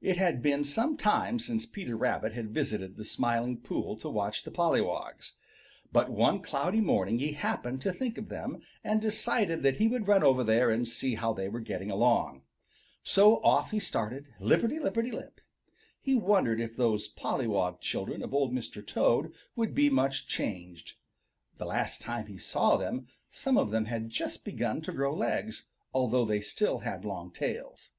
[0.00, 4.42] It had been some time since Peter Rabbit had visited the Smiling Pool to watch
[4.42, 5.34] the pollywogs.
[5.92, 10.08] But one cloudy morning he happened to think of them, and decided that he would
[10.08, 12.42] run over there and see how they were getting along.
[13.04, 15.40] So off he started, lipperty lipperty lip.
[16.00, 18.84] He wondered if those pollywog children of Old Mr.
[18.84, 20.94] Toad would be much changed.
[21.56, 25.68] The last time he saw them some of them had just begun to grow legs,
[25.94, 27.92] although they still had long tails.